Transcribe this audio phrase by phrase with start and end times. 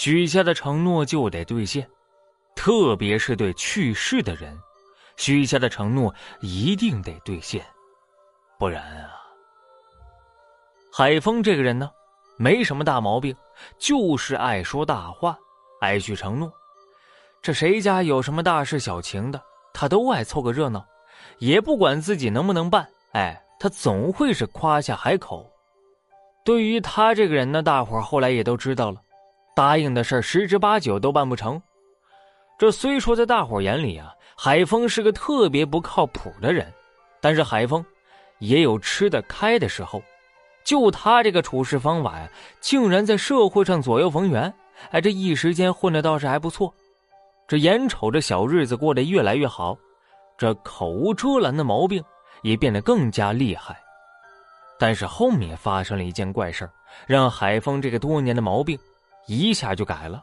[0.00, 1.86] 许下的承诺就得兑现，
[2.56, 4.58] 特别是对去世的人，
[5.18, 7.62] 许下的承诺一定得兑现，
[8.58, 9.10] 不然啊。
[10.90, 11.90] 海峰这个人呢，
[12.38, 13.36] 没什么大毛病，
[13.78, 15.38] 就是爱说大话，
[15.82, 16.50] 爱许承诺。
[17.42, 19.38] 这谁家有什么大事小情的，
[19.74, 20.82] 他都爱凑个热闹，
[21.40, 22.88] 也不管自己能不能办。
[23.12, 25.46] 哎，他总会是夸下海口。
[26.42, 29.02] 对于他这个人呢，大伙后来也都知道了，
[29.60, 31.60] 答应的事十之八九都办不成。
[32.58, 36.66] 这虽说在大伙眼里啊，海峰是个特别不靠谱的人，
[37.20, 37.84] 但是海峰
[38.38, 40.02] 也有吃得开的时候。
[40.64, 42.26] 就他这个处事方法呀，
[42.58, 44.50] 竟然在社会上左右逢源，
[44.92, 46.72] 哎，这一时间混的倒是还不错。
[47.46, 49.76] 这眼瞅着小日子过得越来越好，
[50.38, 52.02] 这口无遮拦的毛病
[52.40, 53.78] 也变得更加厉害。
[54.78, 56.66] 但是后面发生了一件怪事
[57.06, 58.78] 让海峰这个多年的毛病
[59.30, 60.20] 一下就改了。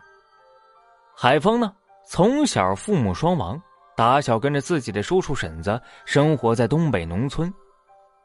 [1.15, 1.73] 海峰呢，
[2.05, 3.59] 从小父母双亡，
[3.95, 7.51] 打小跟着自己的叔叔婶子生活在东北农村。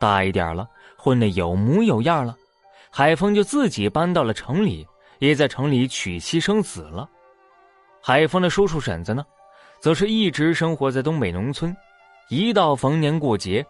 [0.01, 2.37] 大一点了，混得有模有样了，
[2.91, 4.85] 海峰就自己搬到了城里，
[5.21, 7.09] 也在城里娶妻生子了。
[8.03, 9.25] 海峰的叔叔婶子呢，
[9.79, 11.75] 则是一直生活在东北农村，
[12.29, 13.65] 一到逢年过节。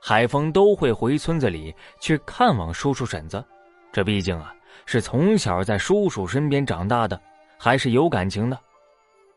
[0.00, 3.42] 海峰都会回村子里去看望叔叔婶子，
[3.90, 4.52] 这毕竟啊
[4.86, 7.20] 是从小在叔叔身边长大的，
[7.56, 8.58] 还是有感情的。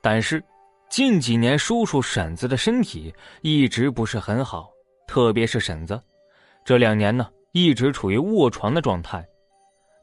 [0.01, 0.43] 但是
[0.89, 4.69] 近几年叔叔婶子的身体一直不是很好，
[5.07, 6.01] 特别是婶子，
[6.65, 9.25] 这两年呢一直处于卧床的状态。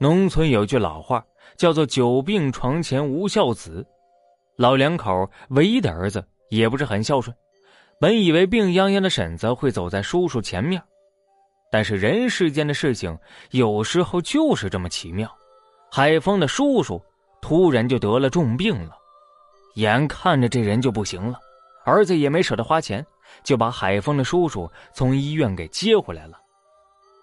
[0.00, 1.25] 农村有句老话
[1.56, 3.84] 叫做“久病床前无孝子”，
[4.56, 7.36] 老两口唯一的儿子也不是很孝顺。
[8.00, 10.80] 本以为病殃殃的婶子会走在叔叔前面，
[11.70, 13.16] 但是人世间的事情
[13.50, 15.30] 有时候就是这么奇妙。
[15.91, 17.02] 海峰的叔叔
[17.41, 18.97] 突然就得了重病了，
[19.74, 21.39] 眼看着这人就不行了，
[21.84, 23.05] 儿子也没舍得花钱，
[23.42, 26.39] 就把海峰的叔叔从医院给接回来了。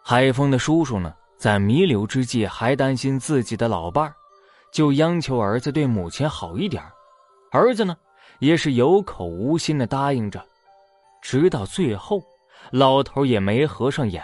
[0.03, 4.15] 海峰的叔叔呢，在弥留之际还担心自己的老伴儿，
[4.71, 6.83] 就央求儿子对母亲好一点
[7.51, 7.95] 儿子呢，
[8.39, 10.43] 也是有口无心的答应着。
[11.21, 12.21] 直到最后，
[12.71, 14.23] 老头也没合上眼。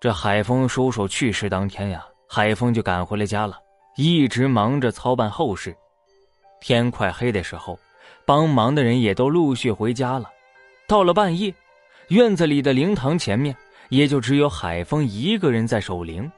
[0.00, 3.56] 这海峰叔叔去世当天呀，海峰就赶回了家了，
[3.96, 5.76] 一直忙着操办后事。
[6.60, 7.78] 天快黑的时候，
[8.26, 10.28] 帮忙的人也都陆续回家了。
[10.88, 11.54] 到了半夜，
[12.08, 13.56] 院子里的灵堂前面，
[13.88, 16.30] 也就只有海峰一个人在守灵。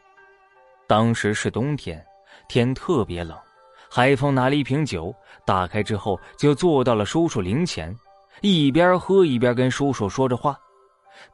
[0.87, 2.05] 当时是冬天，
[2.49, 3.37] 天特别冷。
[3.91, 5.15] 海峰拿了一瓶酒，
[5.47, 7.97] 打开之后就坐到了叔叔灵前。
[8.41, 10.59] 一边喝一边跟叔叔说着话，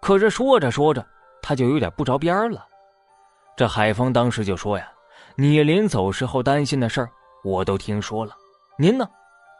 [0.00, 1.04] 可是说着说着，
[1.42, 2.66] 他就有点不着边了。
[3.56, 4.88] 这海峰当时就说：“呀，
[5.34, 7.10] 你临走时候担心的事儿，
[7.44, 8.34] 我都听说了。
[8.78, 9.08] 您呢，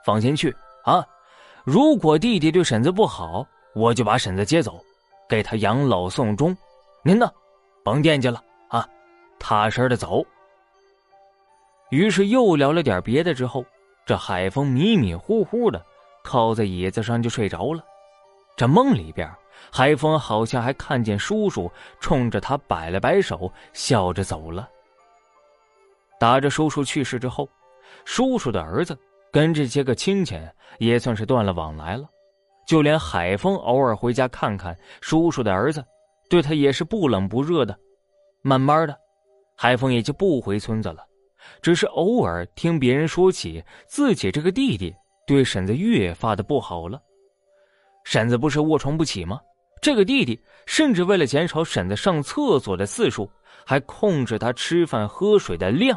[0.07, 1.05] 放心去啊。
[1.65, 4.81] 如果弟弟对婶子不好，我就把婶子接走，
[5.29, 6.57] 给他养老送终。
[7.03, 7.31] 您呢，
[7.85, 8.89] 甭惦记了啊，
[9.39, 10.25] 踏实的走。”
[11.91, 13.65] 于是又聊了点别的，之后，
[14.07, 15.85] 这海峰迷迷糊糊的。
[16.23, 17.83] 靠在椅子上就睡着了，
[18.57, 19.31] 这梦里边，
[19.73, 21.71] 海峰好像还看见叔叔
[22.01, 24.69] 冲着他摆了摆手，笑着走了。
[26.19, 27.49] 打着叔叔去世之后，
[28.05, 28.99] 叔叔的儿子
[29.33, 30.39] 跟这些个亲戚
[30.79, 32.07] 也算是断了往来了，
[32.67, 35.83] 就连海峰偶尔回家看看叔叔的儿子，
[36.29, 37.77] 对他也是不冷不热的。
[38.43, 38.97] 慢慢的，
[39.57, 41.05] 海峰也就不回村子了，
[41.63, 44.95] 只是偶尔听别人说起自己这个弟弟。
[45.31, 47.01] 对婶子越发的不好了，
[48.03, 49.41] 婶子不是卧床不起吗？
[49.81, 50.37] 这个弟弟
[50.67, 53.31] 甚至为了减少婶子上厕所的次数，
[53.65, 55.97] 还控制他吃饭喝水的量。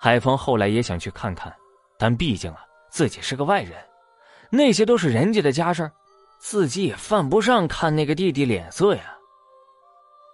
[0.00, 1.54] 海峰后来也想去看看，
[1.96, 3.74] 但毕竟啊，自己是个外人，
[4.50, 5.88] 那些都是人家的家事
[6.40, 9.16] 自己也犯不上看那个弟弟脸色呀。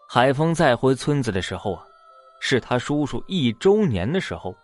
[0.09, 1.84] 海峰再回村子的时候啊，
[2.41, 4.56] 是他叔叔一周年的时候，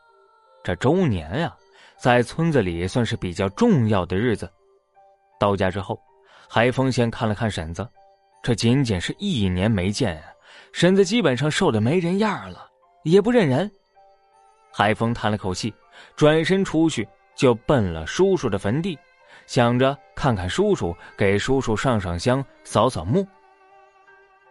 [0.65, 1.55] 这周年呀。
[2.01, 4.51] 在村子里算是比较重要的日子，
[5.39, 6.01] 到家之后，
[6.49, 7.87] 海峰先看了看婶子，
[8.43, 10.19] 这仅仅是一年没见，
[10.73, 12.67] 婶子基本上瘦的没人样了，
[13.05, 13.71] 也不认人。
[14.73, 15.75] 海峰叹了口气，
[16.17, 18.99] 转身出去就奔了叔叔的坟地，
[19.47, 23.29] 想着看看叔叔，给叔叔上上香，扫扫墓。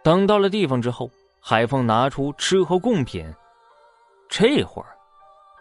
[0.04, 1.10] 等到了地方之后，
[1.40, 3.26] 海峰拿出吃喝贡品，
[4.28, 4.96] 这会儿。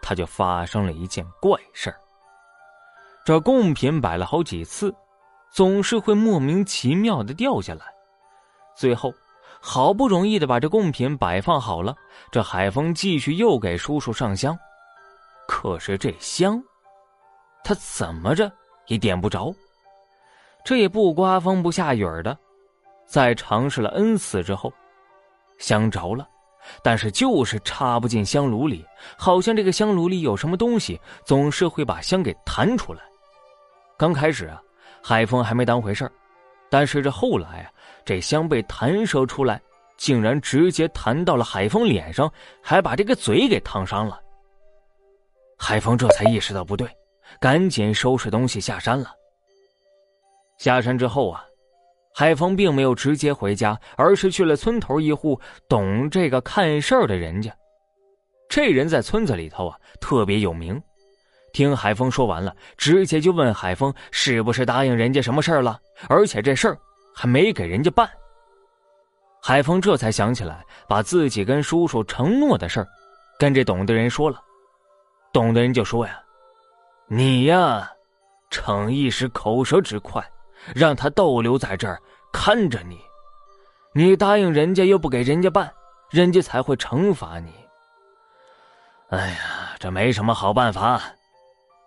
[0.02, 2.00] 他就发生了一件怪事儿。
[3.26, 4.94] 这贡品摆了好几次，
[5.52, 7.86] 总是会莫名其妙的掉下来。
[8.76, 9.14] 最后，
[9.62, 11.96] 好不容易的把这贡品摆放好了，
[12.32, 14.58] 这海风继续又给叔叔上香。
[15.48, 16.64] 可是这香，
[17.64, 18.52] 他怎么着
[18.88, 19.54] 也点不着。
[20.64, 22.38] 这也不刮风不下雨的，
[23.06, 24.72] 在尝试了 n 次之后，
[25.58, 26.28] 香着了，
[26.84, 28.86] 但是就是插不进香炉里，
[29.18, 33.02] 好像这个香炉里有什么东西，总是会把香给弹出来。
[33.98, 34.62] 刚开始啊，
[35.04, 36.12] 海峰还没当回事儿。
[36.70, 37.72] 但是这后来啊，
[38.06, 39.60] 这香被弹射出来，
[39.98, 42.32] 竟然直接弹到了海峰脸上，
[42.62, 44.20] 还把这个嘴给烫伤了。
[45.58, 46.88] 海峰这才意识到不对，
[47.40, 49.12] 赶紧收拾东西下山了。
[50.58, 51.44] 下山之后啊，
[52.20, 55.40] 海峰并没有直接回家，而是去了村头一户
[55.70, 57.50] 懂这个看事儿的人家。
[58.50, 60.84] 这人在村子里头啊特别有名。
[61.54, 65.80] 听海峰说完了，直接就问海峰是不是答应人家什么事儿了，
[66.10, 66.78] 而且这事儿
[67.16, 68.10] 还没给人家办。
[69.42, 72.88] 海峰这才想起来，把自己跟叔叔承诺的事儿，
[73.40, 74.42] 跟这懂的人说了。
[75.32, 76.20] 懂的人就说呀
[77.08, 77.90] ：“你呀，
[78.50, 80.22] 逞一时口舌之快，
[80.76, 82.02] 让他逗留在这儿
[82.32, 83.00] 看着你，
[83.94, 85.72] 你答应人家又不给人家办，
[86.10, 87.54] 人家才会惩罚你。
[89.10, 91.02] 哎呀，这没什么好办法。”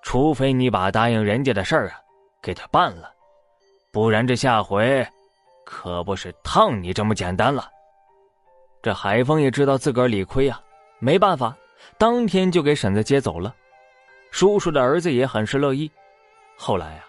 [0.05, 1.95] 除非你把答应人家的事儿啊
[2.43, 3.09] 给他办了，
[3.93, 5.07] 不然这下回
[5.65, 7.71] 可不是烫你这么简单了。
[8.83, 10.61] 这海峰也知道自个儿理亏啊，
[10.99, 11.57] 没办法，
[11.99, 13.55] 当天就给婶子接走了。
[14.33, 15.89] 叔叔的儿子也很是乐意。
[16.57, 17.05] 后来啊，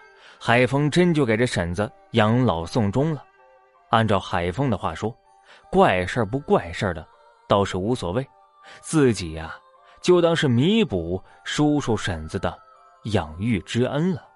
[0.46, 3.24] 海峰真就给这婶子养老送终了。
[3.88, 5.16] 按照海峰的话说，
[5.70, 7.08] 怪事不怪事的
[7.48, 8.28] 倒是无所谓，
[8.82, 9.56] 自己呀
[10.02, 12.54] 就当是弥补叔叔婶子的。
[13.04, 14.28] 养育之恩了。